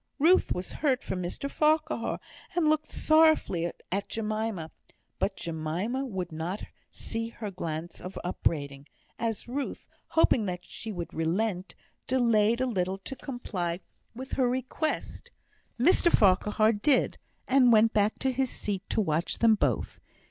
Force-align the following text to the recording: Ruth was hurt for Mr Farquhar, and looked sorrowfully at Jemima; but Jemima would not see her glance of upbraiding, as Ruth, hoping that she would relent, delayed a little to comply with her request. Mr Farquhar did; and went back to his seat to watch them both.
Ruth 0.17 0.51
was 0.51 0.71
hurt 0.71 1.03
for 1.03 1.15
Mr 1.15 1.47
Farquhar, 1.47 2.19
and 2.55 2.67
looked 2.67 2.87
sorrowfully 2.87 3.71
at 3.91 4.09
Jemima; 4.09 4.71
but 5.19 5.35
Jemima 5.35 6.07
would 6.07 6.31
not 6.31 6.63
see 6.89 7.27
her 7.29 7.51
glance 7.51 8.01
of 8.01 8.17
upbraiding, 8.23 8.87
as 9.19 9.47
Ruth, 9.47 9.87
hoping 10.07 10.47
that 10.47 10.65
she 10.65 10.91
would 10.91 11.13
relent, 11.13 11.75
delayed 12.07 12.61
a 12.61 12.65
little 12.65 12.97
to 12.97 13.15
comply 13.15 13.79
with 14.15 14.31
her 14.31 14.49
request. 14.49 15.29
Mr 15.79 16.11
Farquhar 16.11 16.73
did; 16.73 17.19
and 17.47 17.71
went 17.71 17.93
back 17.93 18.17
to 18.17 18.31
his 18.31 18.49
seat 18.49 18.81
to 18.89 19.01
watch 19.01 19.37
them 19.37 19.53
both. 19.53 19.99